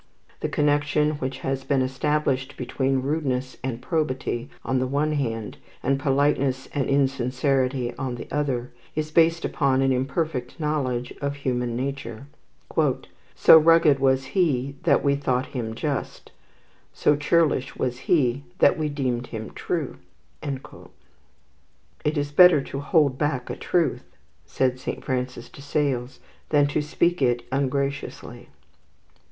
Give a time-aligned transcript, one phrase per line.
[0.39, 5.99] The connection which has been established between rudeness and probity on the one hand, and
[5.99, 12.25] politeness and insincerity on the other, is based upon an imperfect knowledge of human nature.
[13.35, 16.31] "So rugged was he that we thought him just,
[16.93, 19.97] So churlish was he that we deemed him true."
[20.43, 26.81] "It is better to hold back a truth," said Saint Francis de Sales, "than to
[26.81, 28.49] speak it ungraciously."